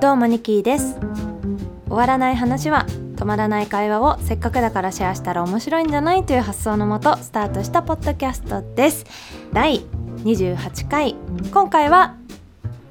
[0.00, 0.94] どうもニキーです。
[1.88, 9.04] 終わらない話は止まらない会話をせっかくだからシェアしたら面白いんじゃないという発想のもとスタートしたポッドキャストです。
[9.52, 9.80] 第
[10.22, 11.16] 28回。
[11.52, 12.14] 今回は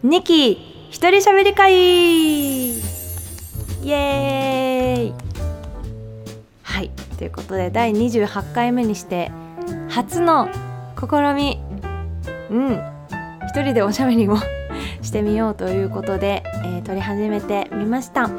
[0.03, 0.57] ニキー
[0.89, 2.71] 一人喋り会。
[2.73, 2.81] イ
[3.85, 5.13] エーイ。
[6.61, 6.91] はい。
[7.17, 9.31] ということで第28回目にして
[9.87, 10.49] 初の
[10.99, 11.57] 試み。
[12.51, 12.81] うん。
[13.47, 14.35] 一人でおしゃべりを
[15.07, 18.29] してみようということで、えー、撮り始めてみました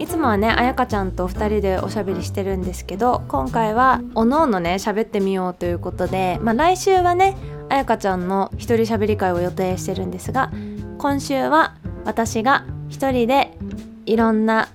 [0.00, 7.36] いつもはねあやかちゃんと2人でおしゃべりしてるんですけど今回はおのおのね喋ってみようということで、まあ、来週はね
[7.68, 10.50] あやかちゃんの一人喋り会を予定してるんですが
[10.98, 13.56] 今週は私が一人で
[14.04, 14.68] いろんな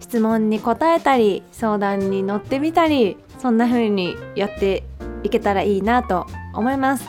[0.00, 4.82] 質問に答えたり相談に乗ってみたりそんな風にやって
[5.22, 7.08] いけたらいいなと思います。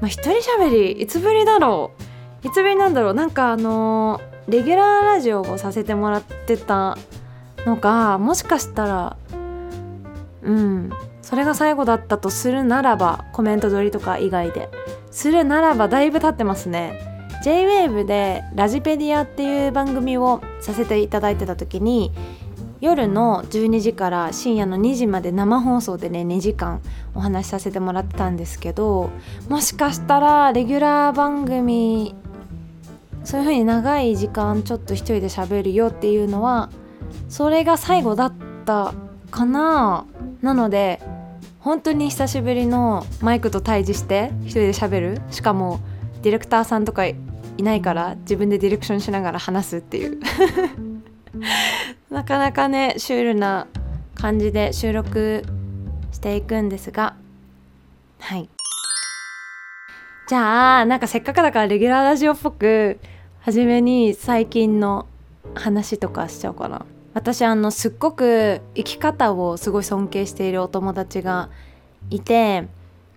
[0.00, 2.09] まあ、一人喋りいつぶりだろう？
[2.42, 3.14] いつぶりなんだろう。
[3.14, 6.96] なんかあのー、レギュラーラジオをさせてもらってた
[7.66, 9.16] のがもしかしたら
[10.42, 10.90] うん
[11.22, 14.68] それが最後だったとするならばコメント撮りとか以外で。
[15.10, 16.98] するならばだいぶ経ってますね。
[17.44, 22.12] JWAVE でラジペディアっていう番組をさせていただいてた時に
[22.82, 26.82] 夜の12時から深夜の2時まで生放送でね2時間
[27.14, 29.10] お話しさせてもらってたんですけど
[29.48, 32.14] もしかしたらレギュラー番組
[33.24, 36.70] そういう風に長い時間ちょっと一人で喋るよっていうのは
[37.28, 38.32] それが最後だっ
[38.64, 38.94] た
[39.30, 40.06] かな。
[40.42, 41.00] なので
[41.60, 45.20] 本当に久しぶりのマイクと対峙して一人で喋る。
[45.30, 45.80] しかも
[46.22, 47.16] ディレクターさんとかい
[47.58, 50.18] ないから自分でディレクションしながら話すっていう。
[52.10, 53.66] なかなかねシュールな
[54.14, 55.44] 感じで収録
[56.12, 57.14] していくんですが。
[58.18, 58.48] はい。
[60.30, 63.00] じゃあなんかせっかくだからレギュラーラジオっぽく
[63.40, 65.08] 初めに最近の
[65.56, 66.86] 話とかしちゃおうかな。
[67.14, 71.50] 私あのすっごく生き方をすごい尊敬しているお友達が
[72.10, 72.68] いて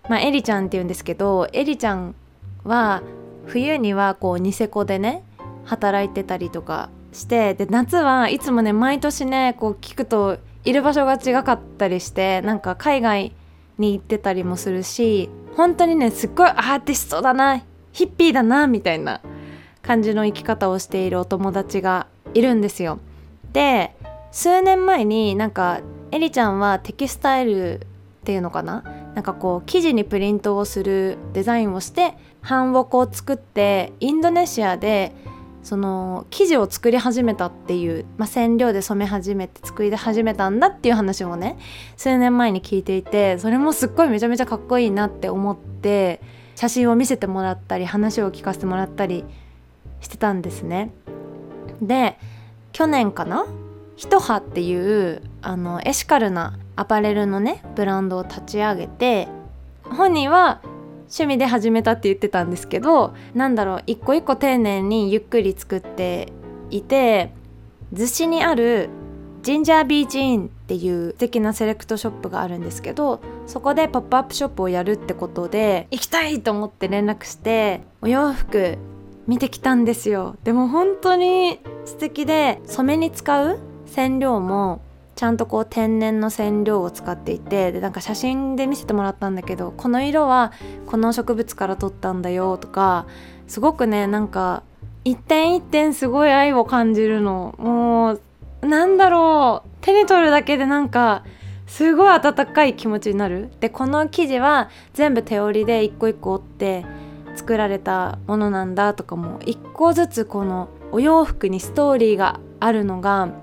[0.10, 2.16] まあエリちゃんっていうんですけどエリちゃん
[2.64, 3.04] は
[3.46, 5.22] 冬にはこうニセコでね
[5.66, 13.36] 働いてたりとかしてで夏はいつもね毎年ねこう聞くといる場所が違かったりしてなんか海外
[13.78, 19.22] に行ってたりもするし本当にねすっごいアーティストだなヒッピーだなみたいな
[19.82, 23.00] 感じの生き方をしているお友達がいるんですよ。
[23.52, 23.96] で
[24.32, 25.82] 数年前になんか
[26.12, 27.86] エリちゃんはテキスタイルっ
[28.26, 28.84] ていうのかな
[29.14, 35.14] なんかこう生地にプリントをするデザインをして版をこう作ってインドネシアで
[35.64, 41.58] その生地を作り始めたっていう、まあ、染料で染め始めて作り始めたんだっていう話もね
[41.98, 46.22] 数年前に聞いていてそれもすっごいめちゃめちゃかっこいいなって思って
[46.56, 49.24] 写真を見せてもらったり話を聞かせてもらったり
[50.02, 50.92] してたんですね。
[51.82, 52.20] で
[52.74, 53.46] 去年かな？
[53.96, 59.28] ひとはっていうあのエシカルなアパレルのねブランドを立ち上げて
[59.84, 60.62] 本人は
[61.14, 66.34] 趣味で始めたって言ってたんですけどなんだろう一個一個丁寧にゆっくり作って
[66.72, 67.32] いて
[67.94, 68.90] 逗子にある
[69.44, 78.80] ジンジャービーチインっていう素敵なセレクトショップがあるんですけどそこでポップアップショップをやるってことで行きたいと思って連絡してお洋服
[79.28, 80.36] 見てきたんですよ。
[80.44, 84.82] でも本当に素敵で染めに使う染料も
[85.24, 90.52] ちゃんとこう天然の染料を使っていてでなんか写真で見せてもらったんだけどこの色は
[90.86, 93.08] この植物から取ったんだよとか
[93.48, 94.64] すごくねなんか
[95.06, 97.56] 一点一点すごい愛を感じるの。
[97.58, 98.20] も
[98.62, 99.70] うなんだろう。
[99.80, 101.24] 手に取るだけでなんか
[101.68, 103.50] すごい温かい気持ちになる。
[103.62, 106.86] でこの生地は全部手織りで一個一個折って
[107.36, 113.43] 作られたものなんだとかも一個ずつこのお洋服にストーリーがあるのが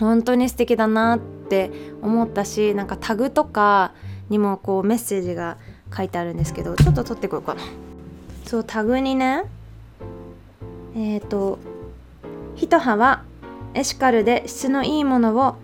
[0.00, 1.70] 本当に素敵だなって
[2.02, 3.92] 思ったしなんかタグとか
[4.28, 5.58] にもこうメッセージが
[5.94, 7.62] 書いてあるんですけどちょっと取ってこようかな。
[8.44, 9.44] そうタグにね
[10.94, 11.58] えっ、ー、と
[12.54, 13.22] 「ひとはは
[13.74, 15.56] エシカルで質のいいものを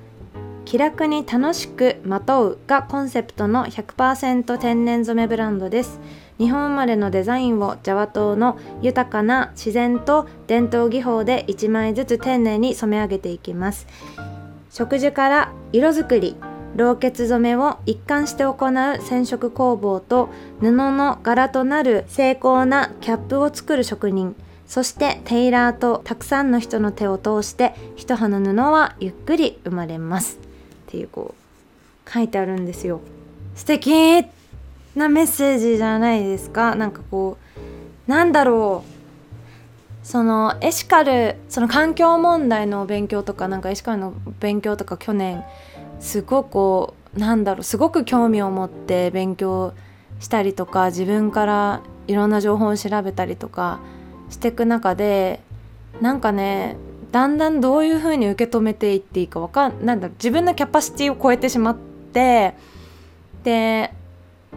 [0.64, 6.00] 気楽に楽しくまとう」がコンセプトの100%天然染めブランドです。
[6.40, 13.86] 日本生まれのデザインをジャワ島の豊かな自然と伝統技法で1枚ずつ丁寧に染め上げていきます。
[14.70, 16.36] 植樹から色作り
[16.76, 24.34] 老血染めを一貫して行う染色工房と布の柄となる精巧なキャップを作る職人。
[24.66, 30.38] そしてテイラーとたくさんの人の手を通して一葉の布はゆっくり生まれます。
[30.86, 33.02] っていうこう書いてあるんですよ。
[33.54, 34.39] 素敵。
[34.94, 36.74] なメッセージじゃないですか。
[36.74, 37.38] なんかこ
[38.06, 39.00] うなんだろう。
[40.02, 45.44] そのエシカルその環境問題の勉強とかなんかエシカルの勉強とか去年
[46.00, 47.62] すごくこうなんだろう。
[47.62, 49.74] すごく興味を持って勉強
[50.18, 53.80] したりとか自分からいろんな情報を調べたりとか
[54.30, 55.40] していく中で
[56.00, 56.76] なんかね
[57.12, 61.76] だんだんどういう風に受け止めていっていいかわかんなんだ自分のキャパシティを超えてしまっ
[62.12, 62.54] て
[63.42, 63.92] で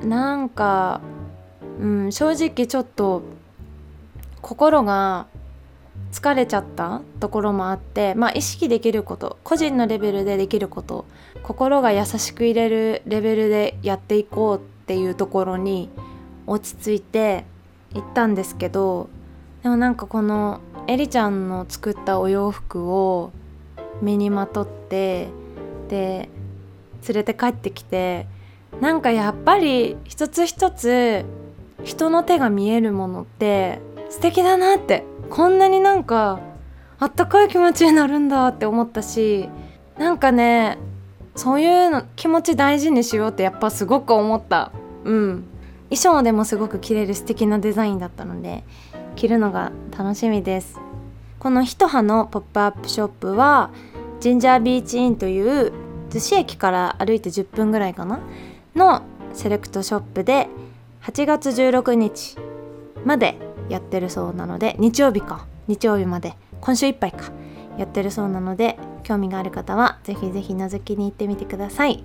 [0.01, 1.01] なんか、
[1.80, 3.24] うん、正直ちょっと
[4.42, 5.28] 心が
[6.12, 11.06] 疲れちゃったところもあってまあ意識できること個人のレベルでできること
[11.44, 15.90] 心が優しく入れるレベルでやっていこうっていうところに
[16.45, 17.45] 落ち着いて
[17.94, 19.10] 行ったんですけど
[19.63, 23.31] でもなんかこのエリちゃんの作ったお洋服を
[24.01, 25.30] 身にまとって
[25.90, 26.30] で
[27.07, 28.28] 連れて帰ってきて
[28.81, 31.25] なんかやっぱり一つ一つ
[31.84, 33.80] 人の手が見えるものって
[34.10, 36.40] 素敵だなってこんなになんか
[37.00, 39.50] あったかい気持ちになるんだって思ったし
[39.98, 40.78] なんかね
[41.36, 44.72] そういうの気持ち大事にしようってやっぱすごく思った。
[45.04, 45.46] うん。
[45.90, 48.64] 衣装でもすごく着れる素敵なデザインだったので
[49.16, 50.80] 着るのが楽しみです。
[51.40, 53.72] このひと葉のポップアップショップは
[54.19, 55.74] ジンジャービーチインという
[56.10, 58.19] 逗子駅から歩いて10分ぐらいかな
[58.75, 59.04] の
[59.34, 60.48] セレクトショップで
[61.02, 62.38] 8月16日
[63.06, 63.38] まで
[63.70, 65.46] やってるそうなので日曜日か。
[65.68, 66.36] 日曜日まで。
[66.62, 67.31] 今週いっぱいか。
[67.78, 72.04] やってるそうなので興味がある方はぜひぜひ覗きに行ってみてください。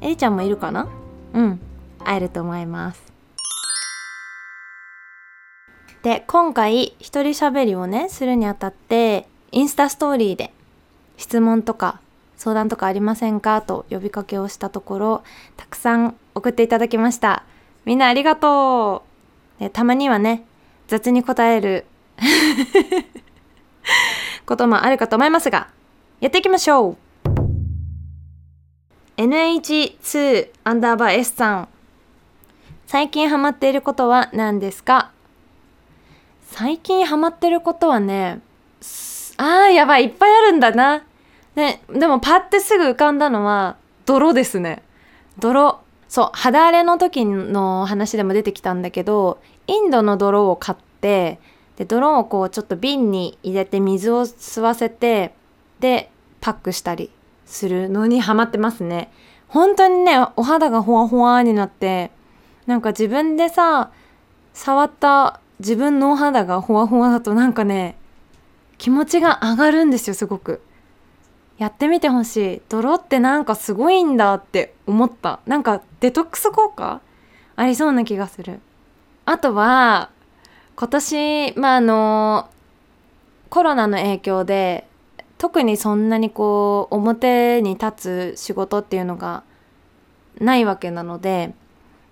[0.00, 0.88] えりちゃんもいるかな？
[1.34, 1.60] うん。
[2.04, 3.02] 会えると思います。
[6.02, 10.52] で今回一人喋りをねするにあたってインスタストーリーで
[11.16, 12.00] 質問とか
[12.40, 15.22] 相談とかありませんかと呼びかけをしたところ
[15.58, 17.44] たくさん送っていただきました。
[17.84, 19.02] みんなありがと
[19.58, 19.62] う。
[19.62, 20.44] でたまにはね
[20.88, 21.84] 雑に答える
[24.46, 25.68] こともあるかと思いますが
[26.20, 26.96] やっていきましょう。
[29.18, 31.68] NH2 アンダーバー S さん。
[32.86, 35.10] 最近ハマっていることは何ですか？
[36.46, 38.40] 最近ハマってることはね
[39.36, 40.04] あーやばい。
[40.04, 41.02] いっぱいあるんだな。
[41.56, 43.76] ねでもパッてすぐ浮かんだのは
[44.06, 44.82] 泥ですね。
[45.38, 45.80] 泥。
[46.08, 51.38] そう肌荒れの時の話でも出てきたんだけどインドの泥を買って
[51.76, 55.32] で泥をこうちょっと瓶に入れて水を吸わせて
[55.78, 56.10] で
[56.40, 57.10] パックしたり
[57.46, 59.12] するのにハマってますね。
[59.46, 62.10] 本当にねお肌がほわほわになって
[62.66, 63.92] なんか自分でさ
[64.52, 67.96] 触った自分のお肌がほわほわだとなんかね
[68.78, 70.60] 気持ちが上がるんですよすごく。
[71.60, 72.62] やってみてほしい。
[72.70, 75.40] 泥ってなんかすごいんだって思った。
[75.44, 77.02] なんかデトックス効果？
[77.54, 78.60] ありそうな気がする。
[79.26, 80.08] あとは
[80.74, 82.48] 今年まああの
[83.50, 84.86] コロナの影響で
[85.36, 89.42] 特にそんなにこう表に立つ仕事っていうのが
[90.40, 91.52] ないわけなので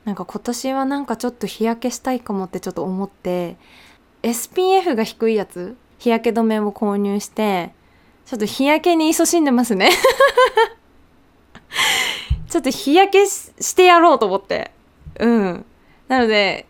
[0.04, 3.56] なんか今年はなんかちょっと日焼けしたいかもってちょっと思って
[4.22, 7.72] SPF が低いやつ日焼け止めを購入して
[8.28, 9.88] ちょっと日焼けに勤しんでますね。
[12.46, 14.70] ちょっと日焼けしてやろうと思って。
[15.18, 15.64] うん。
[16.08, 16.66] なので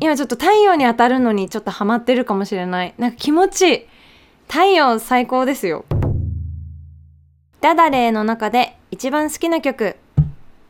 [0.00, 2.94] 今ちょっと太陽に当たるのにちょっとハマってるかもしれない。
[2.98, 3.86] なんか気持ちいい。
[4.48, 5.84] 太陽最高ですよ。
[7.60, 9.94] ダダレーの中で一番好きな曲。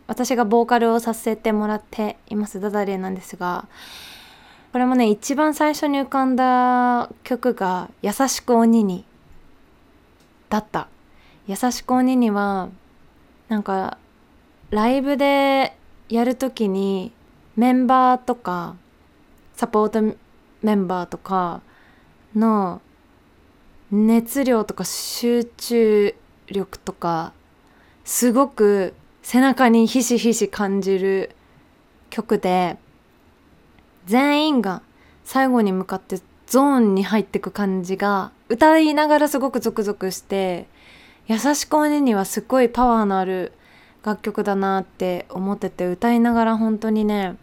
[0.09, 2.61] 私がボーカルをさせてもらっています。
[2.61, 3.65] ダダレーなんですが
[4.75, 9.07] これもね一番最初に浮かんだ曲が「優しく鬼に」
[10.49, 10.89] だった。
[11.47, 12.69] 優しく鬼には
[13.49, 13.97] なんか
[14.71, 15.75] ライブで
[16.11, 17.13] やるときに
[17.57, 18.77] メンバーとか
[19.55, 20.17] サポート
[20.63, 21.63] メンバーとか
[22.37, 22.83] の
[23.91, 26.15] 熱量とか集中
[26.49, 27.33] 力とか
[28.05, 31.35] すごく背中にひしひし感じる
[32.11, 32.77] 曲で
[34.05, 34.83] 全員が
[35.25, 40.67] 最後に向かってゾーンに入ってく感じが歌いながらすごくゾクゾクして
[41.27, 43.53] 優しく鬼にはすっごいパワーのある
[44.03, 47.37] 楽曲だなって思ってて歌いながら本当にね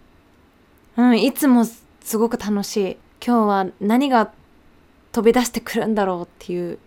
[0.98, 2.98] うんいつもすごく楽しい。
[3.26, 4.32] 今日は何が
[5.12, 6.80] 飛び出してくるんだろうっていう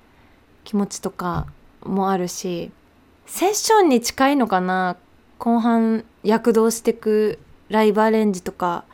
[0.64, 1.46] 気持ちとか
[1.84, 2.70] もあるし
[3.26, 4.96] セッションに近いのかな？
[5.38, 8.84] 後半躍動してくライブアレンジとか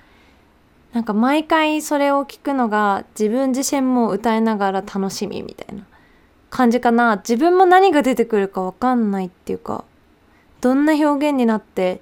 [0.94, 5.84] なんか毎回それを聞くのが自分自身も歌いながら楽しみみたいな
[6.50, 7.16] 感じかな。
[7.16, 9.84] 自分も何が出てくるか分かんないっていうか
[10.60, 12.00] どんな表現になって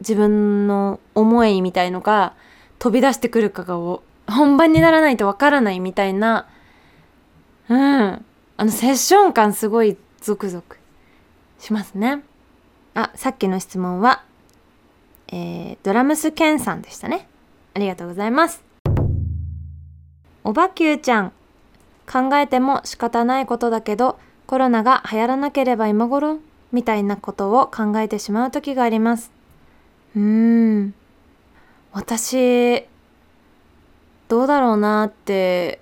[0.00, 2.34] 自分の思いみたいのが
[2.80, 3.76] 飛び出してくるかが
[4.26, 6.48] 本番にならないとわからないみたいな。
[7.68, 8.24] うん。
[8.58, 10.78] あのセッション感すごいゾクゾク
[11.60, 12.24] しますね。
[12.94, 14.24] あさっきの質問は
[15.28, 17.28] えー、ドラムスケンさんでしたね。
[17.76, 18.64] ありがとうございます。
[20.44, 21.32] おばきゅうちゃん。
[22.10, 26.38] 考えても仕方ないことだけどコロナが流行らなければ今頃
[26.72, 29.30] みたいなことを考えてしまう時があります。
[30.14, 30.22] うー
[30.84, 30.94] ん。
[31.92, 32.86] 私
[34.28, 35.80] どうだろうなって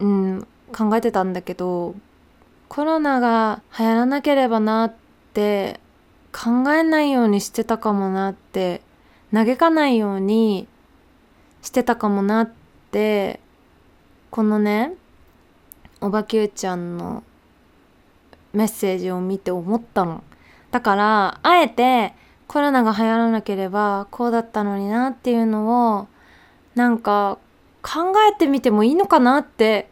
[0.00, 0.46] うん
[0.76, 1.94] 考えてたんだけど
[2.68, 4.94] コロナが流行らなければなっ
[5.32, 5.80] て
[6.30, 8.82] 考えないようにしてたかもなって
[9.32, 10.68] 嘆かないように
[11.62, 12.50] してたかもなっ
[12.90, 13.40] て
[14.30, 14.94] このね
[16.00, 17.22] おばきゅうちゃんの
[18.52, 20.22] メッセージを見て思ったの
[20.70, 22.14] だからあえて
[22.46, 26.08] コロナが流行らなければこうだったのになっていうのを
[26.74, 27.38] なんか
[27.82, 29.90] 考えてみてもいいのかなって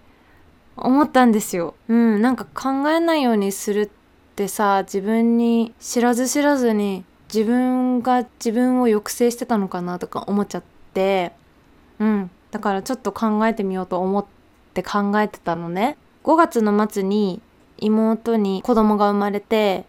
[0.76, 1.74] 思ったんですよ。
[1.88, 3.88] うん、なんか考えないようにするっ
[4.34, 10.62] てさ自分に知らず知らずに自分が自分を抑制してたのかなとか思っちゃっ
[10.94, 11.32] て
[11.98, 12.30] うん。
[12.50, 14.24] だからちょっと考えてみようと思っ
[14.74, 15.96] て考えてたのね。
[16.24, 17.40] 5月の末に
[17.78, 19.84] 妹に子供が生まれて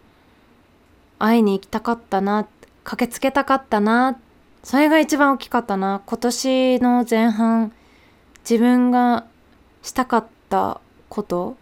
[1.20, 2.48] 会いに行きたかったな
[2.84, 4.20] 駆けつけたかったな
[4.64, 6.02] それが一番大きかったな。
[6.06, 7.72] 今年の前半
[8.50, 9.26] 自分が
[9.82, 11.58] したかったこと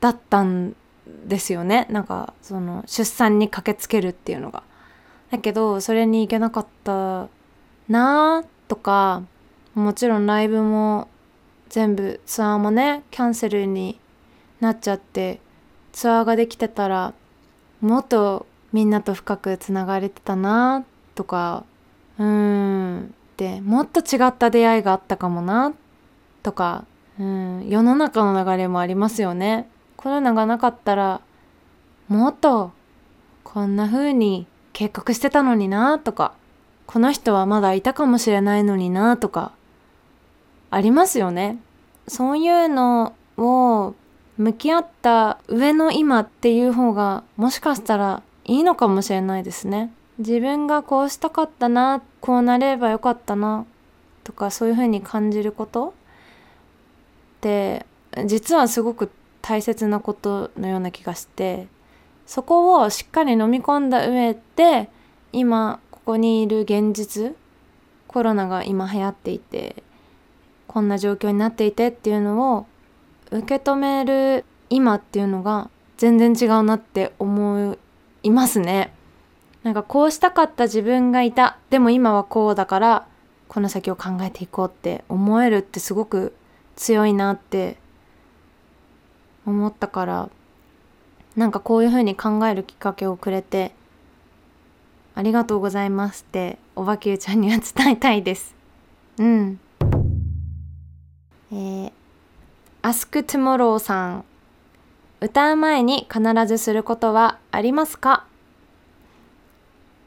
[0.00, 0.76] だったん
[1.26, 1.86] ですよね。
[1.90, 4.62] なんかその出産に駆けつけるっていうのが。
[5.30, 7.28] だけどそれに行けなかった
[7.88, 9.22] なとか
[9.74, 11.08] もちろんライブも
[11.68, 13.98] 全部ツアーもねキャンセルに
[14.60, 15.40] なっちゃって
[15.92, 17.14] ツアーができてたら
[17.80, 21.64] もっとみんなと深くつながれてたなとか
[22.18, 25.74] うーんでもっと違った出会いがあったかもな
[26.42, 26.84] とか
[27.18, 29.68] うん世の中の流れもありますよね。
[29.96, 31.20] コロナがなかったら
[32.08, 32.72] もっと
[33.42, 36.34] こんな風に計画してたのになとか
[36.86, 39.52] この人はまだいたかもしれないのになとか
[40.70, 41.58] ありますよね。
[42.08, 43.94] そういうのを
[44.36, 49.92] 向き合った上の今っていう方がもしかしたらいいのかもしれないですね。
[50.18, 53.64] 自分がこうしたかったな、こうなればよかったな
[54.24, 55.94] とかそういう風に感じること
[57.38, 57.86] って
[58.26, 61.68] 実はすごく大切なことのような気がして
[62.26, 64.88] そこをしっかり飲み込んだ上で
[65.32, 67.34] 今ここにいる現実
[68.08, 69.82] コロナが今流行っていて
[70.66, 72.66] こんな状況になっていてっていうのを
[73.30, 77.76] 受け止める今っていうのが全然違うなって思
[78.22, 78.92] いますね。
[79.62, 83.06] なんかこうしたかった自分がいたでも今はこうだから
[83.48, 86.34] この先を考えていこうって思えるってすごく
[86.76, 87.78] 強いなって
[89.46, 90.30] 思ったから
[91.36, 93.74] なんかこういうふうに考えるきっかけをくれて
[95.14, 98.54] ありがとうございますっておばきゅうちゃんには伝えたいです。
[99.18, 99.60] うん。
[101.52, 101.92] えー、
[102.82, 104.24] Ask Tomorrow さん
[105.20, 108.26] 歌う前に必ずすることはありますか？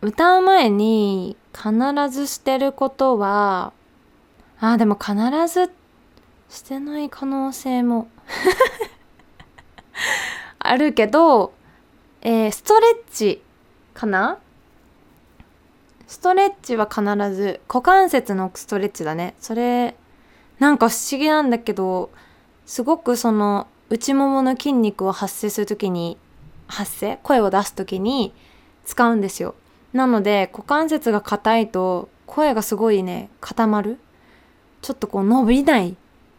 [0.01, 1.71] 歌う前に必
[2.09, 3.73] ずしてることは
[4.59, 5.15] あでも必
[5.47, 5.71] ず
[6.49, 8.07] してない可能性も
[10.69, 11.53] あるけど、
[12.21, 13.41] えー、ストレッチ
[13.93, 14.39] かな？
[16.07, 17.01] ストレッチは必
[17.35, 19.35] ず股関節のストレッチだね。
[19.39, 19.95] それ
[20.59, 22.09] なんか不思議なんだけど
[22.65, 26.17] すごくその内ももの筋肉を発生する時に
[26.67, 28.33] 発声声を出す時に
[28.85, 29.55] 使うんですよ。
[29.93, 33.99] なので股関節が硬いと声がすごいね固まる。
[34.81, 35.87] ちょっとこう伸びない。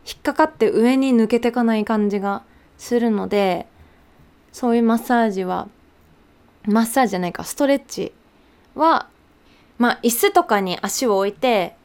[0.07, 2.43] 引っかかって上に抜けてかない感じが
[2.79, 3.67] するので
[4.53, 5.69] そういうマッサージは
[6.65, 8.13] マッサージじゃないかストレッチ
[8.75, 9.09] は
[9.79, 11.77] まあ椅子とかに足を置いて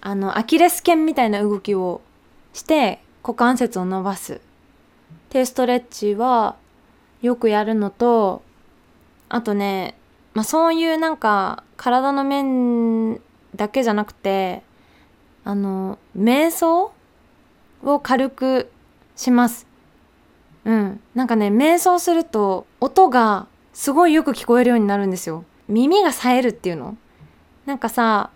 [0.00, 2.02] あのアキレス腱みたいな動きを
[2.52, 4.34] して股関節を伸ばす。
[4.34, 4.38] っ
[5.30, 6.56] ていうストレッチは
[7.22, 8.42] よくやるのと
[9.28, 9.96] あとね、
[10.34, 13.20] まあ、そういうなんか体の面
[13.56, 14.62] だけじゃなくて
[15.44, 16.92] あの瞑想
[17.82, 18.70] を軽く
[19.16, 19.66] します。
[20.64, 21.00] うん。
[21.14, 25.44] なんかね瞑想すると音がすごいよく聞こえるようになるんですよ。
[25.68, 26.96] 耳が冴えるっていうの？
[27.66, 28.30] なんかさ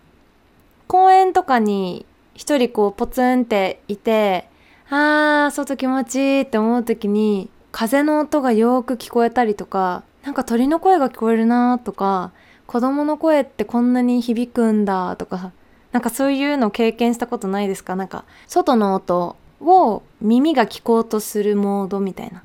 [0.87, 4.49] 公園とかに一人こうポツンっていて
[4.88, 12.32] あー外気持ちいいって思う時に風の音がよく聞こえたりとかなんか鳥の声が聞こえるなとか
[12.66, 15.52] 子供の声ってこんなに響くんだとか
[15.92, 17.97] なんかそういうの経験したことないですか？
[17.97, 22.43] なんか外の音を耳が聞こうとするモードみたいな。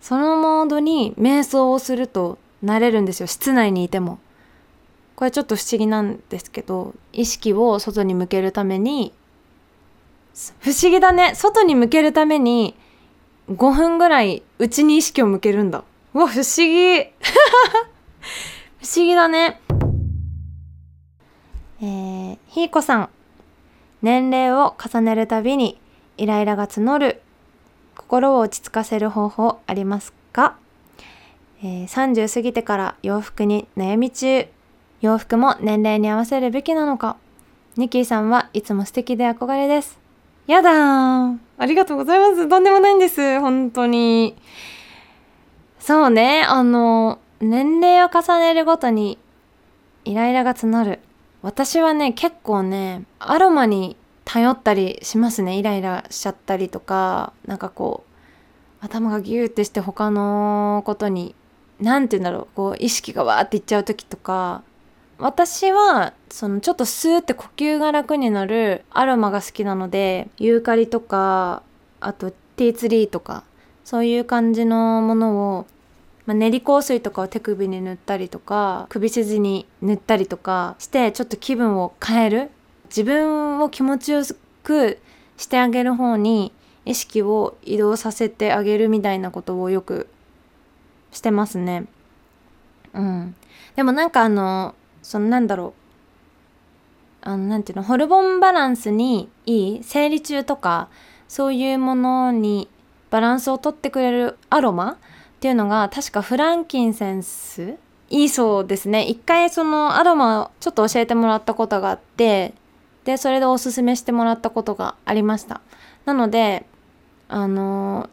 [0.00, 3.26] そのモードに瞑想をするとなれるんですよ。
[3.26, 4.18] 室内にいても。
[5.16, 9.12] これちょっと不思議なんですけど意識を外に向けるために
[10.60, 11.34] 不思議だね。
[11.34, 12.74] 外に向けるために
[13.50, 15.84] 5分ぐらい内に意識を向けるんだ。
[16.14, 17.04] うわ不思議。
[18.80, 19.60] 不思議だね。
[21.82, 23.08] えー、ひいこさん。
[24.02, 25.80] 年齢を重ねるたびに
[26.16, 27.22] イライラが募る
[27.96, 30.56] 心を落ち着かせる方法ありますか、
[31.62, 34.48] えー、30過ぎてから洋服に悩み中
[35.00, 37.16] 洋服も年齢に合わせるべきなのか？
[37.76, 39.98] ニキーさんはいつも素敵で憧れです。
[40.46, 41.38] やだー。
[41.56, 42.48] ありがとうございます。
[42.48, 43.40] とんでもないんです。
[43.40, 44.36] 本当に。
[45.78, 46.42] そうね。
[46.42, 49.18] あの年齢を重ねるごとに
[50.04, 51.00] イライラが募る
[51.42, 55.58] 私はね結構ねアロマに頼ったりしますね。
[55.58, 58.04] イライラしちゃったりとかなんかこ
[58.82, 61.34] う頭がギューってして他のことに
[61.80, 64.62] 何て言うんだろうこう意識がわーっていっちゃう時とか
[65.18, 71.62] 私はそのちょっとスーって呼吸が楽になるアロマが好きなのでユーカリとか
[72.00, 73.44] あとティーツリーとか
[73.90, 75.66] そういう感じのものを、
[76.26, 82.50] まあ、練り香水とかを手首に塗ったりとか首筋に塗ったりとかしてちょっと気分を変える
[82.86, 84.22] 自分を気持ちよ
[84.62, 84.98] く
[85.36, 86.52] してあげる方に
[86.84, 90.08] 意識を移動させてあげるみたいなことをよく
[91.12, 91.86] してますね。
[92.94, 93.34] うん。
[93.76, 97.28] でもなんかあの、そのなんだろう。
[97.28, 100.88] あの、なんていうの、ホルモンバランスにいい生理中とか、
[101.28, 102.68] そういうものに
[103.10, 104.98] バランスをとってくれるアロマ
[105.40, 107.76] っていうのが確かフランキンセンス
[108.10, 109.04] いいそうですね。
[109.04, 112.54] 一回そのアロマをちょっと教えてもらったことがあって、
[113.04, 115.60] でそれでおすすめしてもらったことがありました
[116.04, 116.66] なので
[117.28, 118.10] あの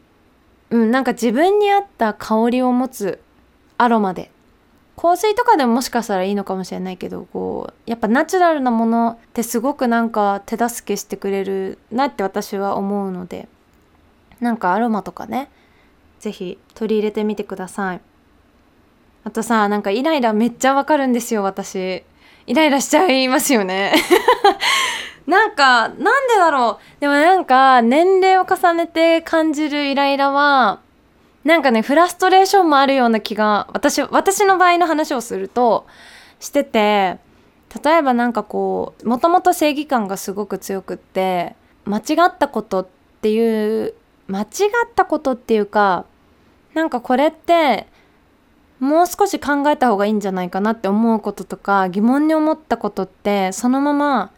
[0.70, 3.20] うんなんか自分に合った香りを持つ
[3.76, 4.30] アロマで
[4.96, 13.48] 香水とかでももしかしたらいいのかもしれないけどこうやっぱナチュラルなものってすごくなんか手助けしてくれるなって私は思うので
[14.40, 15.50] なんかアロマとかね
[16.18, 18.00] 是非取り入れてみてください。
[19.24, 22.04] あとさなんかイライラめっちゃわかるんですよ私。
[22.46, 23.92] イライラしちゃいますよね。
[25.26, 27.00] なんか、なんでだろう。
[27.00, 30.80] でもなんか、年齢を重ねて感じるイライラは、
[31.44, 35.86] なんかね、フラストレーションもあるような気が、私、私の場合の話をすると、
[36.40, 37.18] してて、
[37.84, 41.54] 例えばなんかこう、もともと正義感がすごく強くって、
[41.84, 42.86] 間違ったことっ
[43.20, 43.94] ていう、
[44.28, 44.48] 間違っ
[44.94, 46.04] たことっていうか、
[46.74, 47.88] なんかこれって、
[48.80, 54.30] もう少し考えた方がいいんじゃないかなって思うこととか疑問に思ったことってそのまま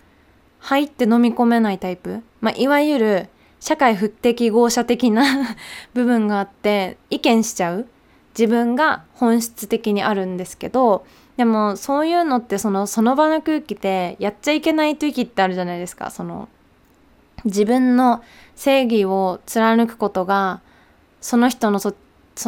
[0.61, 3.29] 入って飲み込めないタイプ、まあ、いわゆる
[3.61, 5.57] 社会不適合者的な
[5.92, 7.87] 部分があって意見しちゃう？
[8.38, 11.05] 自分が本質的にあるんですけど
[11.37, 16.11] でもそういうのってそのその場の空気でやっちゃいけない時ってあるじゃないですか。
[16.11, 16.48] その
[17.44, 18.22] 自分の
[18.57, 20.61] 正義を貫くことが
[21.20, 21.94] その人のそ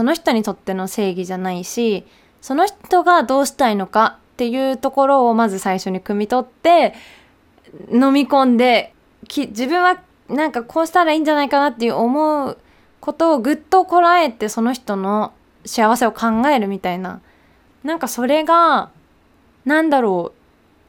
[0.03, 2.05] の人にとっての正義じゃないし
[2.41, 6.95] その人がどうしたいのかっていうところをまず最初に汲み取って
[7.91, 8.95] 飲み込んで
[9.29, 12.59] 自分はなんかこうしたらいいんじゃないかなっていう思う
[13.01, 15.33] ことをぐっとこらえてその人の
[15.65, 17.21] 幸せを考えるみたいな。
[17.85, 18.91] なんかそれが
[19.65, 20.42] なんだろう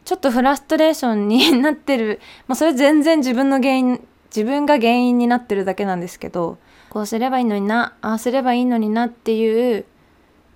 [0.05, 2.19] ちょっとフラストレーションに なってる。
[2.47, 6.57] まあそれ全然自分の原因自分が原因になってるだけなんですけど
[6.89, 9.85] こうすればいいのになああすればいいのになっていう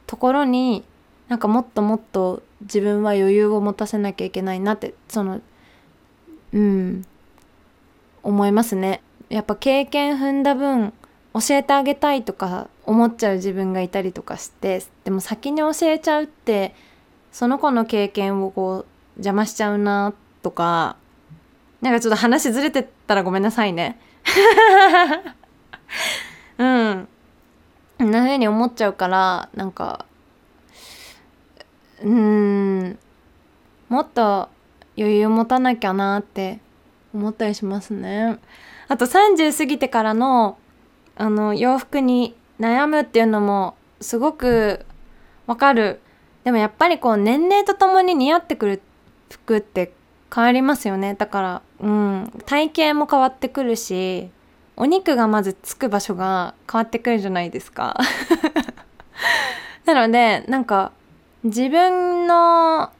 [0.07, 0.83] ところに
[1.27, 5.41] なんかもっともっと自分は余裕を持たせなきゃいけないなってその
[6.53, 7.05] うん
[8.23, 9.01] 思いますね。
[9.29, 10.93] やっぱ経験踏んだ分
[11.33, 16.73] 教えてあげたいとか思っちゃう自分がいたりとかしてでも先に教えちゃうって
[17.31, 20.95] その子の経験をこう邪魔しちゃうなとか
[21.81, 23.99] なんかちょっと話ずれてったらごめんなさいね
[26.57, 27.07] うん
[27.97, 30.05] こんな風に思っちゃうからなんか
[32.03, 32.99] うん
[33.89, 34.49] もっと
[34.97, 36.59] 余裕を持たなきゃなって
[37.13, 38.37] 思ったりしますね。
[38.87, 40.57] あと30過ぎてからの
[41.15, 44.85] あの洋服に悩むっていうのもすごく
[45.45, 46.01] わかる。
[46.43, 48.81] でもやっぱりこう年齢とともに似合ってくる
[49.29, 49.93] 服って
[50.33, 51.15] 変わりますよね。
[51.15, 54.29] だから、うん、体型も変わってくるし、
[54.79, 57.97] お肉がまずつく場所が変わってくるじゃないですか
[59.85, 60.91] なのでなんか
[61.43, 62.91] 自分の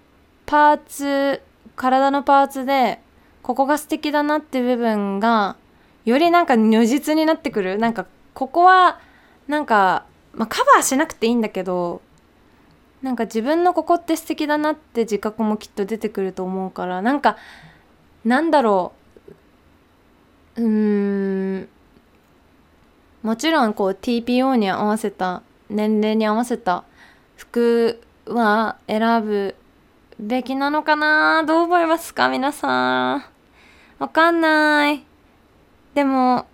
[0.48, 1.42] パーツ
[1.76, 3.00] 体のパーツで
[3.44, 5.56] ここが素敵だなって部分が
[6.04, 9.00] よりなんか如実になってくるなんかここは
[9.48, 12.02] なんか、まあ、カバーしなくていいんだけど
[13.08, 17.38] なんか自分のここって素敵だなって自覚もきっと出てくると思うからなんか
[18.26, 18.92] なんだろ
[20.58, 21.70] ううん
[23.24, 26.84] もちろんこう TPO に合わせた年齢に合わせた
[27.38, 29.56] 服は選ぶ
[30.20, 31.44] べきなのかな？
[31.46, 32.28] どう思いますか？
[32.28, 33.26] 皆さん。
[34.00, 35.06] わかんない。
[35.94, 36.46] でも、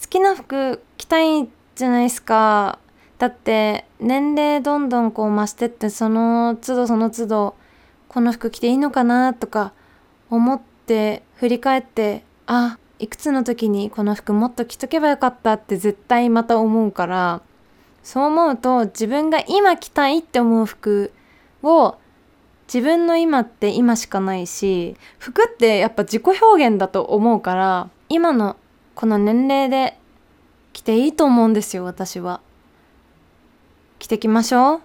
[0.00, 2.78] 好きな服着たいじゃないですか。
[3.18, 7.54] だって年齢どんどんこう増してってその都度その都度
[8.08, 9.72] この服着ていいのかなとか
[10.30, 17.42] 思って振り返ってあいくつの時にこの服もっと着とけばよかったって絶対また思うから
[18.02, 21.12] そう思うと自分が今着たいって思う服
[21.62, 21.96] を
[22.72, 28.56] 自分の今って今しかないし服ってやっぱ自己表現だと思うから今の
[28.94, 29.98] この年齢で
[30.72, 32.40] 着ていいと思うんですよ私は。
[34.06, 34.80] 着てきましょう。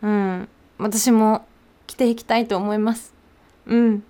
[0.00, 0.48] うん。
[0.78, 1.44] 私も
[1.86, 3.12] 着ていきたいと思います。
[3.66, 4.02] うん。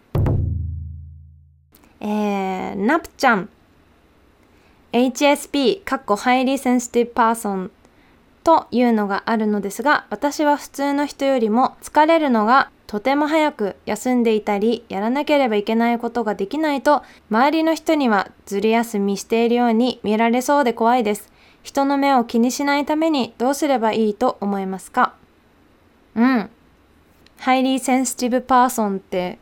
[1.99, 3.49] えー、ナプちゃん。
[4.93, 7.71] HSP かっこハイリーセンシティブパーソン。
[8.45, 21.31] というのがあるのですが私は普通の人よりも疲れるのがとても早く休んでいたりやらなければいけないことができないと周りの人にはずる休みしているように見られそうで怖いです。
[21.63, 25.15] 人の目を気にしないためにどうすればいいと思いますか？
[26.15, 26.51] うん。
[27.39, 29.39] ハイリーセンシティブパーソンって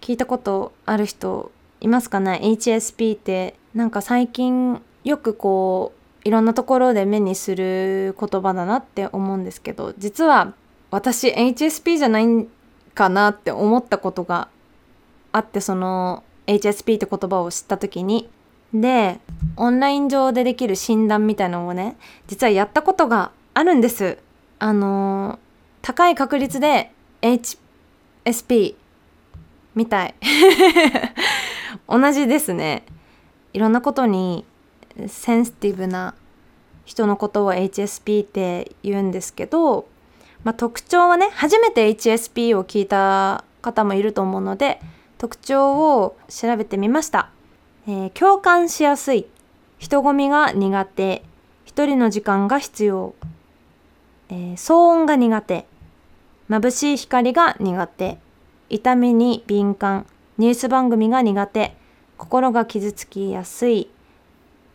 [0.00, 5.92] 聞いたことある人いますかね？HSP ってなんか最近よくこ
[6.24, 10.54] ういろんなところで目にする言葉だなって思うんですけど実は
[10.90, 12.46] 私 HSP じゃない
[12.94, 14.48] かなって思ったことが
[15.32, 18.28] あってその HSP って言葉を知った時に
[18.72, 19.20] で
[19.56, 21.96] オンライン上でできる診断みたいなのをね
[22.28, 24.18] 実はやったことがあるんです。
[24.58, 25.38] あの
[25.82, 28.74] 高い確率で HSP
[29.74, 30.14] みたい。
[31.88, 32.84] 同じですね。
[33.52, 34.44] いろんなことに
[35.08, 36.14] センシティブな
[36.84, 39.88] 人のことを HSP って言うんですけど、
[40.44, 44.80] まあ、特徴はね初めて HSP を聞いた方もいると思うので
[45.18, 47.30] 特徴を調べてみました、
[47.90, 49.26] えー、共感しやすい。
[49.80, 51.24] 人混みが苦手。
[51.64, 53.16] 一人の時間が必要、
[54.28, 55.66] えー、騒音が苦手。
[56.48, 58.18] 眩しい光が苦手。
[58.68, 60.06] 痛みに敏感。
[60.38, 61.74] ニュース番組が苦手。
[62.16, 63.90] 心が傷つきやすい。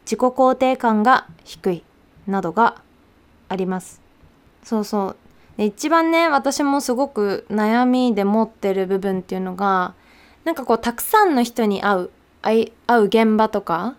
[0.03, 1.83] 自己肯定感が低い。
[2.27, 2.81] などが
[3.47, 4.01] あります。
[4.61, 5.15] そうそう。
[5.55, 9.93] で一番ね私もすごく悩みで持ってる部分っていうのが
[10.43, 12.09] なんかこうたくさんの人に会う。
[12.45, 13.95] 会う現場とか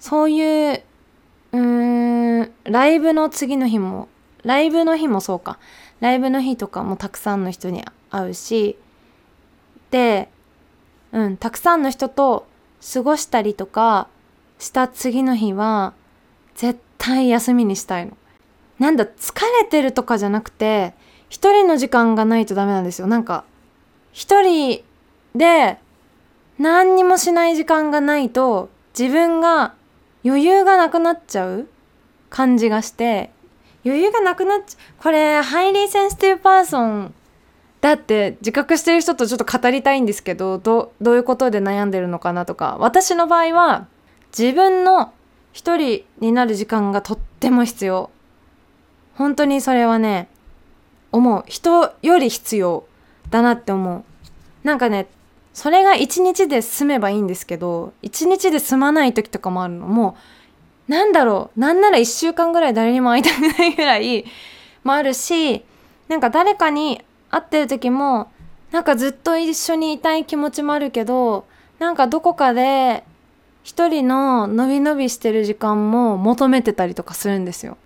[0.00, 0.82] そういう
[1.52, 4.08] うーんライブの次の日も
[4.42, 5.58] ライブの日もそうか
[6.00, 8.76] ライブの日とかもたくさんの人に会うし
[9.90, 10.28] で
[11.12, 12.46] うんたくさんの人と
[12.92, 14.08] 過ごしたりとか
[14.58, 15.94] した次の日は
[16.56, 18.16] 絶対休みにしたいの。
[18.78, 20.94] なんだ疲れてるとかじゃなくて
[21.28, 23.06] 一人の時間がないとダメなんですよ。
[23.06, 23.44] なんか
[24.12, 24.82] 一人
[25.34, 25.78] で
[26.62, 29.74] 何にもしない時間がないと自分が
[30.24, 31.68] 余裕がなくなっちゃう
[32.30, 33.32] 感じがして
[33.84, 37.14] 余裕がなくなっちゃうこれハイリーセンシティブパーソン
[37.80, 43.88] だって自覚してる人とちょっと語りたいんですけどどどういうことで悩んでるのかなとか私の場合は
[44.36, 45.12] 自分の
[45.52, 48.10] 一人になる時間がとっても必要。
[49.14, 50.28] 本当にそれはね
[51.10, 51.44] 思う。
[51.46, 52.86] 人より必要
[53.30, 54.04] だなって思う。
[54.64, 55.08] なんかね
[55.52, 60.16] それが一日で済めばいいんですけど一日で済まない時とかもあるのも
[60.88, 64.24] うなんだろうなんなら一週間ぐらい誰にも会いたくないぐらい
[64.84, 65.64] もあるし
[66.08, 68.30] なんか誰かに会ってる時も
[68.70, 71.44] なんかずっと一緒にいたい気持ちもあるけど
[71.78, 73.04] なんかどこかで
[73.62, 77.76] 一人ののびのびしてる時間も求めてたりとかするんですよ。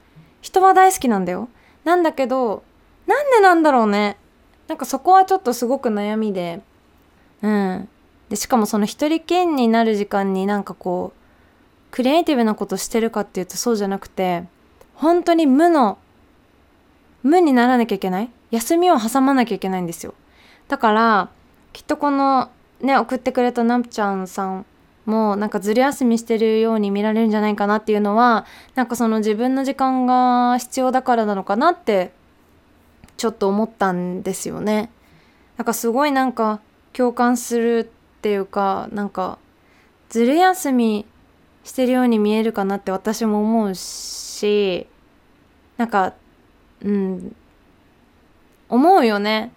[0.41, 1.49] 人は大好きなんだよ。
[1.85, 2.63] なんだけど、
[3.07, 4.17] なんでなんだろうね。
[4.69, 6.63] なんかそこはちょっとすごく悩みで。
[7.43, 7.89] うん。
[8.29, 11.21] で、しかもその一人兼になる時間になんかこう、
[11.91, 14.45] クリエイティブなことしてるかっていうとそうじゃなくて、
[14.95, 15.99] 本当に無の、
[17.23, 18.31] 無にならなきゃいけない？
[18.51, 20.15] 休みを挟まなきゃいけないんですよ。
[20.69, 21.29] だから、
[21.73, 24.67] きっとこのね、送ってくれたナプちゃんさん
[25.07, 28.45] もなんかずる休みしてるように見られるんじゃないかなっていうのは
[28.75, 32.13] なんかその自分の時間が必要だからなのかなって
[33.17, 34.91] ちょっと思ったんですよね。
[35.57, 36.61] なんかすごいなんか
[36.97, 39.39] 共感するっていうかなんか
[40.09, 41.05] ずる休み
[41.63, 44.87] してるように見えるかなって私も思うし
[45.77, 46.15] なんか
[46.81, 47.37] うん
[48.69, 49.53] 思うよね。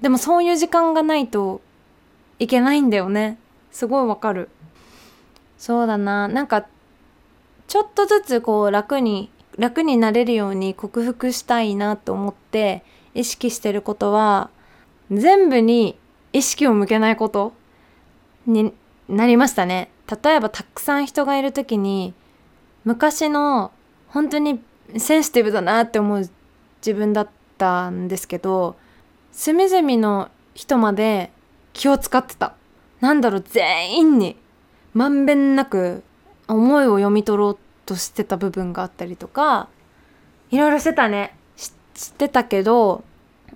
[0.00, 1.60] でもそういう時間がないと
[2.38, 3.38] いけないんだよね。
[3.70, 4.48] すごいわかる。
[5.56, 6.26] そうだな。
[6.28, 6.66] なんか
[7.68, 12.82] ちょっとずつこう楽に楽になれるように克服したいなと思って
[13.14, 14.50] 意識してることは
[15.10, 15.98] 全部に
[16.32, 17.52] 意識を向けないこと
[18.46, 18.72] に
[19.08, 19.90] なりましたね。
[20.22, 22.14] 例えばたくさん人がいる時に
[22.84, 23.70] 昔の
[24.08, 24.60] 本当に
[24.98, 26.28] センシティブだなって思う
[26.78, 28.76] 自分だったんですけど
[29.32, 31.30] 隅々の人まで
[31.72, 32.54] 気を使ってた。
[33.00, 34.36] なんだろう全員に
[34.92, 36.02] まんべんなく
[36.48, 39.68] 思いを読み取ろうとしてた部分があったりとか
[40.50, 41.36] いろいろしてたね。
[41.94, 43.04] 知ってたけど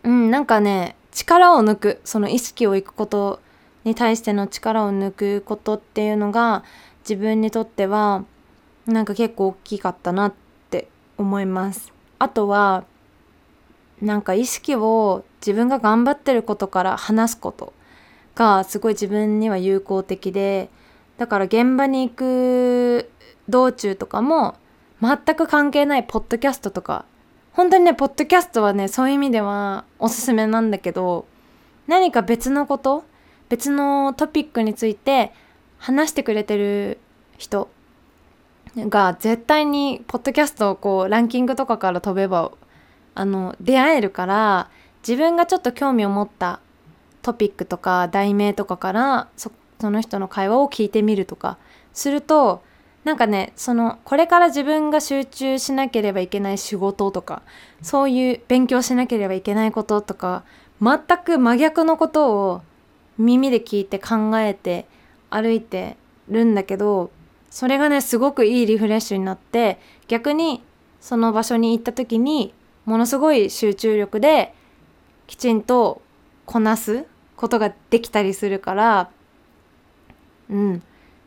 [0.03, 3.41] うんなんかね力を抜くその意識をいくこと
[3.85, 6.65] に対しての力を抜くことっていうのが
[7.09, 8.25] 自分にとっては
[8.87, 10.35] なんか結構大きかったなっ
[10.71, 11.93] て思います。
[12.19, 12.85] あとは
[14.01, 17.73] なんか意識を自分が頑張ってることから話すこと
[18.35, 20.69] がすごい自分には有効的で
[21.17, 23.11] だから現場に行く
[23.49, 24.57] 道中とかも
[25.01, 27.05] 全く関係ないポッドキャストとか
[27.55, 31.27] 本当にねポッドキャストはねそういう意味ではおすすめなんだけど
[31.87, 33.05] 何か別のこと
[33.49, 35.33] 別のトピックについて
[35.79, 36.99] 話してくれてる
[37.39, 37.69] 人
[38.77, 42.51] が絶対にポッドキャストをこうランキングとかから飛べば
[43.15, 44.71] あの出会えるから
[45.07, 46.59] 自分がちょっと興味を持った
[47.23, 51.59] トピックとか題名とかからその人の会話を聞いてみるとか
[51.93, 52.63] すると
[53.05, 57.43] なんかねそのこれから自分が集中しなければいけない仕事とか
[57.83, 60.45] そういう勉強しなければいけないこととか
[60.81, 62.63] 全く真逆のことを
[63.19, 64.87] 耳で聞いて考えて
[65.31, 65.97] 歩いて
[66.29, 67.11] るんだけど
[67.51, 70.63] それがねすごくいいリフレッシュになって逆に
[71.01, 72.55] その場所に行った時に
[72.87, 74.55] ものすごい集中力で
[75.27, 76.01] きちんと
[76.47, 77.05] こなす
[77.37, 79.11] ことができたりするから
[80.51, 80.83] うん。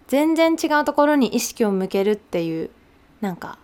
[0.08, 2.70] 全然違うところに意識を向けるっていう
[3.22, 3.58] なんか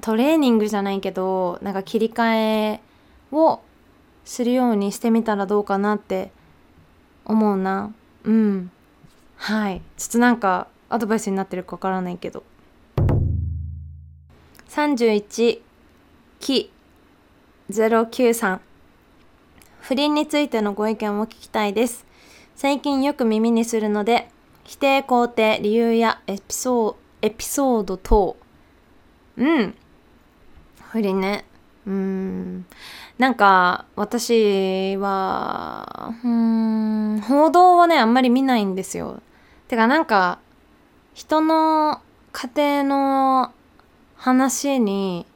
[0.00, 2.80] トレーニングじゃないけどなんか切り替え
[3.30, 3.60] を
[4.24, 6.30] するようにしてみたらどうかなって
[7.24, 7.92] 思うな。
[8.24, 8.70] うん。
[9.36, 9.82] はい。
[9.96, 12.42] ちょっとなんかアドバイスになってるかわからないけど。
[14.68, 15.60] 31
[16.40, 16.72] 期
[17.70, 18.58] 093
[19.80, 22.06] 不倫についてのご意見を聞きたいです。
[22.56, 24.28] 最近よく耳にするので
[24.64, 28.36] 否定肯定理由やエピソードエピソード等。
[29.38, 29.74] うん。
[30.90, 31.46] 不倫ね。
[31.86, 32.66] うん。
[33.16, 39.22] なんか私はうん報道はねあんまり見ないんですよ。
[39.68, 40.38] てかなんか
[41.14, 43.52] 人の家庭の
[44.16, 45.26] 話に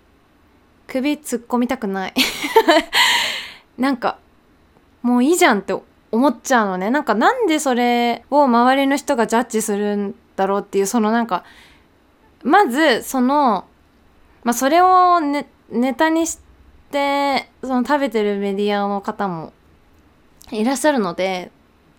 [0.86, 2.14] 首突っ込みたくない。
[3.78, 4.18] なんか
[5.02, 5.74] もういいじゃんって
[6.10, 6.90] 思っちゃうのね。
[6.90, 11.44] なんかなんでそれを周りの人がジャッジするんだろうっていうそのなんか
[12.42, 13.66] まずその
[14.44, 16.38] まあそれをネネタにし
[16.90, 19.52] てその食べてるメディアの方も
[20.50, 21.50] いらっしゃるので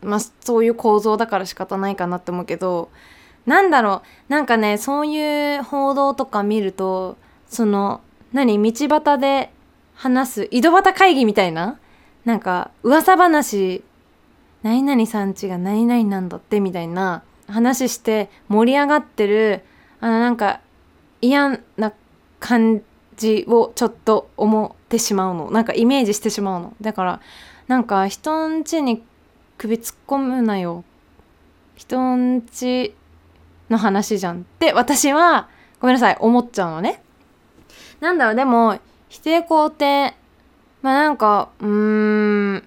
[0.02, 2.90] まあそういう構造だから仕方ないかなって思うけど
[3.46, 4.32] なんだろう。
[4.32, 7.18] なんかねそういう報道とか見ると
[7.48, 8.02] その
[8.34, 9.52] 何道端で
[9.96, 11.80] 話す井戸端会議みたいな
[12.26, 13.84] なんか噂話
[14.64, 19.64] 何々さんちが何々なんだってみたいな話して盛り上がってる
[20.02, 20.62] あのなんか
[21.22, 21.94] 嫌な
[22.40, 22.82] 感
[23.18, 25.52] じをちょっと思ってしまうの。
[25.52, 26.74] なんかイメージしてしまうの。
[26.82, 27.22] だから
[27.68, 29.04] なんか人んちに
[29.58, 30.84] 首突っ込むなよ。
[31.76, 32.96] 人んち
[33.70, 37.02] の話じゃんって私はごめんなさい思っちゃうのね。
[38.00, 40.16] なんだろうでも否定肯定。
[40.82, 41.68] まあなんかうー
[42.58, 42.64] ん。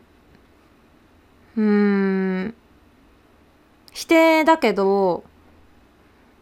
[1.57, 2.55] うーん。
[3.93, 5.23] 否定だけど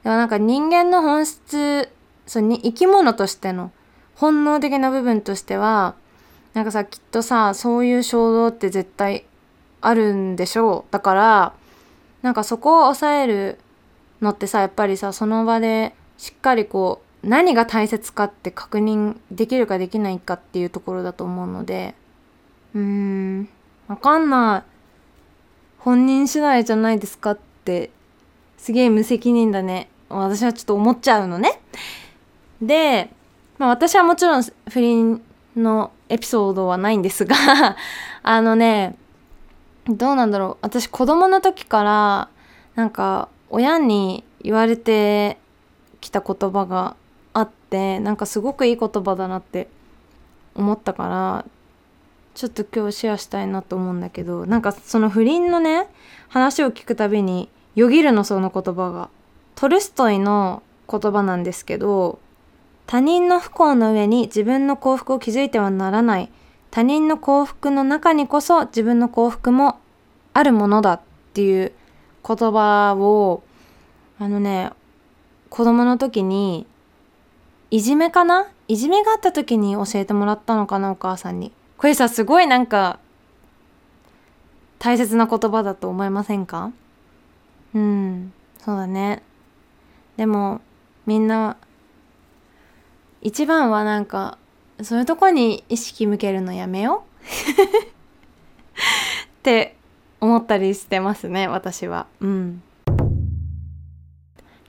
[0.05, 1.89] でもなんか人間の本質
[2.27, 3.73] そうに生き物としての
[4.15, 5.97] 本能的な部分としては
[6.55, 9.25] なんかさきっとさそういう衝動って絶対
[9.81, 10.93] あるんでしょう。
[10.93, 11.53] だから
[12.23, 13.59] なんかそこを抑える
[14.21, 21.95] のってさやっぱりさその場でしっかりこう何が大切かって確認できるかできないかっていうところだと思うので。
[22.75, 23.49] うーん。
[23.89, 24.80] わかんない。
[25.81, 27.91] 本人次第じゃないですかって
[28.59, 29.89] すげえ無責任だね。
[30.11, 31.61] 私はちょっと思っちゃうのね。
[32.61, 33.11] で、
[33.59, 35.23] まあ、私はもちろん不倫
[35.57, 37.37] のエピソードはないんですが
[38.23, 38.97] あのね
[39.87, 40.57] どうなんだろう。
[40.61, 42.29] 私子供の時から
[42.75, 45.39] なんか親に言われて
[46.01, 46.97] きた言葉が
[47.33, 49.69] あってなんかすごくいい言葉だなって
[50.55, 51.45] 思ったから
[52.35, 55.89] ちょっと今日シェアしたいなと思うんだけどなんかその不倫のね
[56.29, 59.11] 話を聞くたびによぎるのその言葉が。
[59.57, 62.19] トルストイの言葉なんですけど
[62.87, 66.31] 他人の不幸の上に自分の幸福を築いてはならない。
[66.71, 69.79] 他人の幸福の中にこそ自分の幸福も
[70.33, 71.01] あるものだっ
[71.35, 71.73] ていう
[72.27, 73.43] 言葉を
[74.19, 74.71] あのね
[75.49, 76.67] 子供の時に
[77.71, 78.49] いじめかな？
[78.69, 81.53] いじめがあった時に教えてもらったのかなお母さんに。
[81.81, 82.99] これさすごいなんか
[84.79, 86.73] 大切な言葉だと思いませんか？
[87.75, 89.23] うんそうだね。
[90.19, 90.61] でも
[91.07, 91.57] みんな
[93.23, 94.37] 一番はなんか
[94.83, 97.25] そういうとこに意識向けるのやめよう？
[99.41, 99.75] って
[100.21, 102.07] 思ったりしてますね私は。
[102.21, 102.63] うん。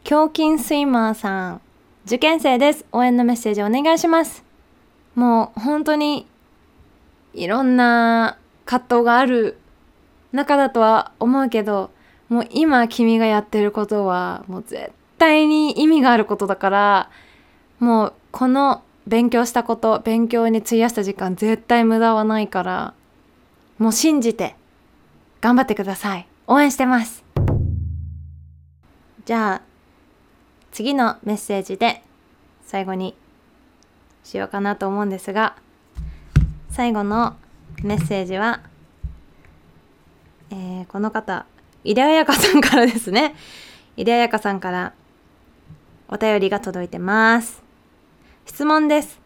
[0.09, 1.61] 胸筋スイマーさん
[2.05, 2.85] 受験生です。
[2.93, 4.45] 応援のメッセージお願いします。
[5.13, 6.25] もう本当に
[7.33, 9.57] いろんな葛藤がある
[10.31, 11.91] 中だとは思うけど
[12.29, 17.09] もう今君がやってることはもう絶対に意味があることだから
[17.79, 22.93] もうこの勉強したこと勉強に費やした時間絶対無駄はないから
[23.77, 24.55] もう信じて
[25.41, 26.27] 頑張ってください。
[26.47, 27.23] 応援してます。
[29.25, 29.61] じゃあ
[30.71, 32.03] 次のメッセージで
[32.65, 33.15] 最後に
[34.23, 35.55] しようかなと思うんですが
[36.71, 37.35] 最後の
[37.83, 38.61] メッセージは、
[40.51, 41.45] えー、この方
[41.83, 43.35] 井出彩香さんからですね。
[43.97, 44.93] 井出彩香さんから
[46.07, 47.61] お便りが届いてます。
[48.45, 49.19] 質問です。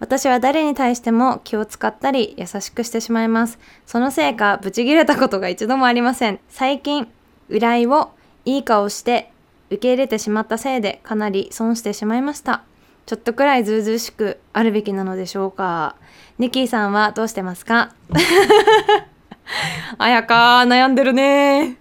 [0.00, 3.60] 私は誰に対しても気を使ったり優しくしてしまいます。
[3.86, 6.40] そのせいかブチギレたことが一度もありません。
[6.48, 7.06] 最近
[7.48, 8.10] 依頼を
[8.44, 9.30] いい顔して
[9.70, 12.64] 受け入れてしまったせいでかなり損してしまいました。
[13.08, 15.96] ちょっとくらいずうずうしくあるべきなのでしょうか。
[16.38, 17.94] ニキーさんはどうしてますか？
[19.96, 21.78] あやか悩んでるね。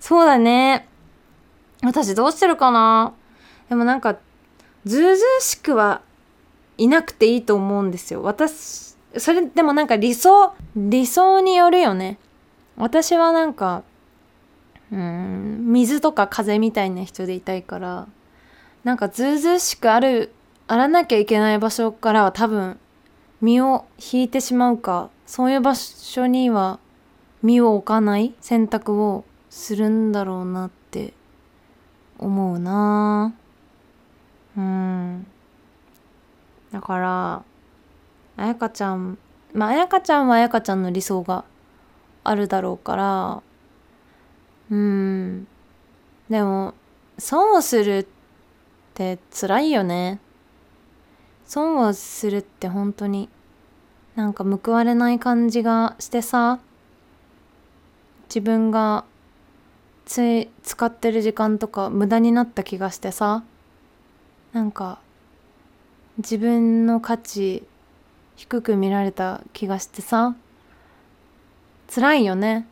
[0.00, 0.88] そうだね。
[1.82, 3.12] 私どうしてるかな？
[3.68, 4.16] でもなんか
[4.86, 6.00] ずうずうしくは
[6.78, 8.22] いなくていいと思うんですよ。
[8.22, 12.16] 私それでもなんか理想理想によるよね。
[12.78, 13.82] 私はなんか
[14.90, 18.06] うん水とか風みたいな人でいたいから
[18.82, 20.37] なんかずうずうしくあるあ
[20.76, 22.78] らなきゃいけない場所からは多分
[23.40, 26.78] 身を引いてしまうかそういう場所には
[27.42, 31.14] 身を置かない選択をするんだろうなって
[32.18, 33.34] 思うな。
[34.56, 35.26] うん。
[36.72, 37.42] だから
[38.36, 39.18] あやかちゃん
[39.54, 41.44] まああやかちゃんはあやかちゃんの理想が
[42.24, 43.42] あるだろうから
[44.70, 45.46] うん。
[46.28, 46.74] でも
[47.18, 48.06] 損をするっ
[48.94, 50.20] て辛いよね。
[51.48, 53.30] 損をするって本当に
[54.14, 56.60] なんか報われない感じがしてさ
[58.28, 59.04] 自分が
[60.04, 63.42] つい使ってる時間とか無駄になった気がしてさ
[64.52, 65.00] なんか
[66.18, 67.66] 自分の価値
[68.36, 70.36] 低く見られた気がしてさ
[71.92, 72.66] 辛いよね。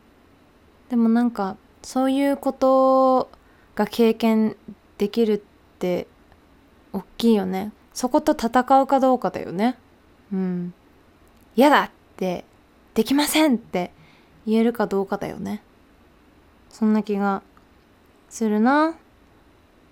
[0.89, 3.31] でもなんかそういうこと
[3.73, 4.55] が経験
[4.99, 5.41] できるっ
[5.79, 6.05] て
[6.93, 7.71] 大きいよね。
[7.97, 9.75] そこと戦うかどうかだよね。
[10.31, 10.71] うん。
[11.55, 12.45] 嫌だって
[12.93, 13.91] できませんって
[14.45, 15.63] 言えるかどうかだよね。
[16.69, 17.41] そんな気が
[18.29, 18.93] するな。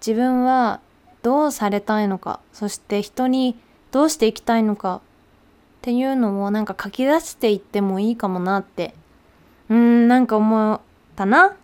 [0.06, 0.82] 自分は
[1.24, 3.58] どうされたいのか、そして人に
[3.91, 5.02] どうしていきたいのかっ
[5.82, 8.94] ていうのをなんか書き出していってもいいかもなって、
[9.68, 10.80] うーん、なんか思っ
[11.15, 11.56] たな。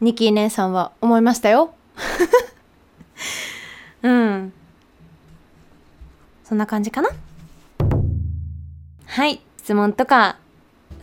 [0.00, 1.74] ニキー姉さんは思いましたよ。
[4.02, 4.52] うん。
[6.50, 7.10] そんな感じかな？
[9.06, 10.36] はい質問とか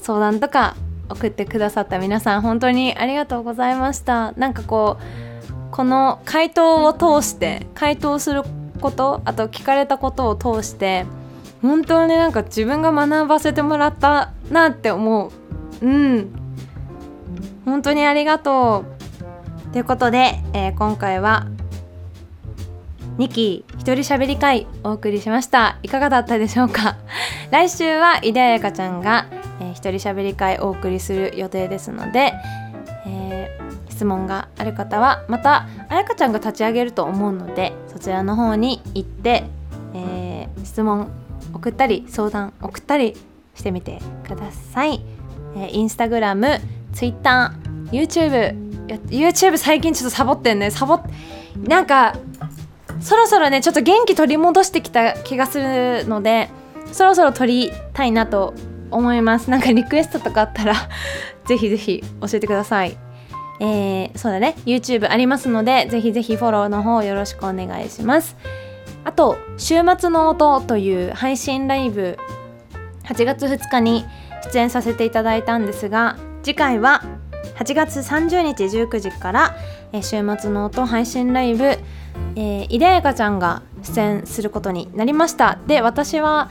[0.02, 0.76] 相談とか
[1.08, 4.34] 送ってくださった皆さん本当にありがとうございました。
[4.34, 8.43] なんかこうこの回答を通して回答する
[8.82, 11.06] ことあと聞かれたことを通して
[11.62, 15.32] 本当になんか自分が学ばせてもらったなって思う。
[15.82, 16.30] うん。
[17.64, 18.84] 本当にありがと
[19.70, 19.72] う。
[19.72, 21.48] ということで、えー、今回は
[23.18, 25.78] 2期一人喋り会お送りしました。
[25.82, 26.97] いかがだったでしょうか？
[27.51, 29.26] 来週は井出彩香ちゃんが、
[29.59, 32.34] えー、一人喋り会お送りする予定ですので、
[33.07, 39.45] えー、質問がある方はまた彩香ちゃんが立ち上げると思うのでそちらの方に行って、
[39.95, 41.09] えー、質問
[41.53, 43.15] 送ったり相談送ったり
[43.55, 45.01] してみてください、
[45.55, 46.59] ええー、インスタグラム
[46.93, 48.68] ツイッター YouTube
[49.07, 50.72] YouTube 最近ちょっとサボってんね。
[50.72, 50.99] サボ
[51.68, 52.15] なんか
[53.00, 56.50] そろそろねちょっと元気取り戻してきた気がするので
[56.91, 58.54] そろそろ撮りたいなと
[58.89, 59.50] 思います。
[59.50, 60.74] なんかリクエストとかあったら
[61.45, 62.98] ぜひぜひ教えてください。
[63.60, 64.56] えー、そうだね。
[64.66, 68.38] YouTube ありますのでぜひぜひフォローの方よろしくお願いします。
[69.04, 72.18] あと「週末の音」という配信ライブ
[73.06, 74.06] 8月2日に
[74.52, 77.04] 出演させていただいたんですが次回は
[77.58, 79.56] 8月30日19時から、
[79.93, 85.59] 週末の音配信ライブ、えー、井出彩香ちゃんが出演することになりました。
[85.67, 86.49] で私は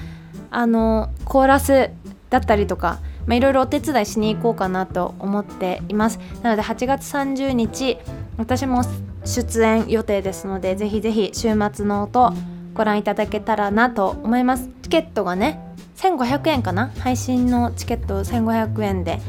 [0.51, 1.91] あのコーラス
[2.31, 6.19] だったりとか、いろいろお手伝いしに行こうかなと思っています。
[6.43, 7.99] なので8月30日
[8.37, 8.83] 私も
[9.25, 12.33] 出演予定ですのでぜひぜひ週末の音
[12.75, 14.71] ご覧いただけたらなと思います。
[14.83, 15.61] チケットがね
[15.97, 16.93] 1500円かな？
[16.99, 19.21] 配信のチケット1500円で、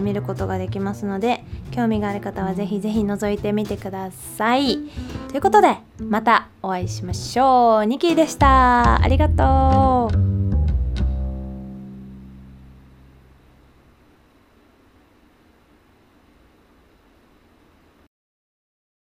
[0.00, 4.78] 見ることができますので興味がある方はぜひぜひ覗いてみてください。
[5.28, 7.86] ということでまたお会いしましょう。
[7.86, 9.02] ニキーでした。
[9.02, 10.10] ありがと
[10.42, 10.45] う。